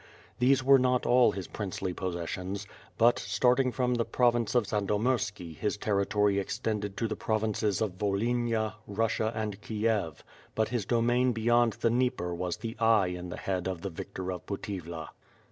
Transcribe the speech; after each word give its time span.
These 0.39 0.63
were 0.63 0.79
not 0.79 1.05
all 1.05 1.31
his 1.33 1.45
princely 1.47 1.93
possessions, 1.93 2.65
but, 2.97 3.19
starting 3.19 3.71
from 3.71 3.93
the 3.93 4.03
province 4.03 4.55
of 4.55 4.65
San 4.65 4.87
Domirski 4.87 5.55
his 5.55 5.77
territory 5.77 6.39
ex 6.39 6.57
tended 6.57 6.97
to 6.97 7.07
the 7.07 7.15
provinces 7.15 7.81
of 7.81 7.99
Volhynia, 7.99 8.73
Russia, 8.87 9.31
and 9.35 9.61
Kiev; 9.61 10.23
but 10.55 10.69
his 10.69 10.87
domain 10.87 11.33
beyond 11.33 11.73
the 11.73 11.91
Dnieper 11.91 12.33
was 12.33 12.57
the 12.57 12.75
eye 12.79 13.09
in 13.09 13.29
the 13.29 13.37
head 13.37 13.67
of 13.67 13.81
the 13.81 13.91
victor 13.91 14.31
of 14.31 14.43
Puty^'la. 14.47 15.09